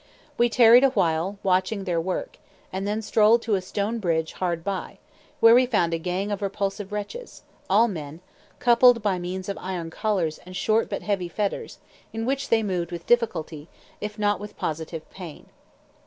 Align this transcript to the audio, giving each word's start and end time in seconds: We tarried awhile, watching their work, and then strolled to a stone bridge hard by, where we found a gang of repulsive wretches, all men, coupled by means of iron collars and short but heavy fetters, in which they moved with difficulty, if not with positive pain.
We 0.35 0.49
tarried 0.49 0.83
awhile, 0.83 1.37
watching 1.43 1.83
their 1.83 2.01
work, 2.01 2.37
and 2.73 2.87
then 2.87 3.03
strolled 3.03 3.43
to 3.43 3.53
a 3.53 3.61
stone 3.61 3.99
bridge 3.99 4.33
hard 4.33 4.63
by, 4.63 4.97
where 5.39 5.53
we 5.53 5.67
found 5.67 5.93
a 5.93 5.99
gang 5.99 6.31
of 6.31 6.41
repulsive 6.41 6.91
wretches, 6.91 7.43
all 7.69 7.87
men, 7.87 8.19
coupled 8.57 9.03
by 9.03 9.19
means 9.19 9.47
of 9.47 9.59
iron 9.59 9.91
collars 9.91 10.39
and 10.43 10.55
short 10.55 10.89
but 10.89 11.03
heavy 11.03 11.29
fetters, 11.29 11.77
in 12.13 12.25
which 12.25 12.49
they 12.49 12.63
moved 12.63 12.91
with 12.91 13.05
difficulty, 13.05 13.67
if 14.01 14.17
not 14.17 14.39
with 14.39 14.57
positive 14.57 15.07
pain. 15.11 15.45